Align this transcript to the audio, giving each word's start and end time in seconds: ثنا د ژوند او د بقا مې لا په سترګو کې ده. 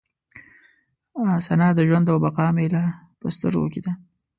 ثنا 1.47 1.67
د 1.75 1.79
ژوند 1.87 2.05
او 2.13 2.17
د 2.19 2.21
بقا 2.23 2.47
مې 2.55 2.65
لا 2.73 2.85
په 3.19 3.27
سترګو 3.35 3.67
کې 3.73 3.81
ده. 3.85 3.93